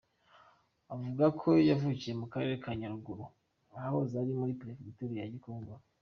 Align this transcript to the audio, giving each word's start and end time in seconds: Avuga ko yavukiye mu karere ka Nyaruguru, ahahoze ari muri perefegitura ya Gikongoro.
Avuga 0.93 1.25
ko 1.39 1.49
yavukiye 1.69 2.13
mu 2.19 2.25
karere 2.33 2.55
ka 2.63 2.71
Nyaruguru, 2.79 3.25
ahahoze 3.77 4.13
ari 4.21 4.31
muri 4.39 4.57
perefegitura 4.59 5.13
ya 5.17 5.31
Gikongoro. 5.35 5.83